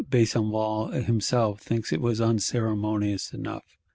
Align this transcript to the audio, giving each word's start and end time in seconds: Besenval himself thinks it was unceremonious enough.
Besenval 0.09 0.87
himself 1.03 1.61
thinks 1.61 1.93
it 1.93 2.01
was 2.01 2.19
unceremonious 2.19 3.33
enough. 3.35 3.77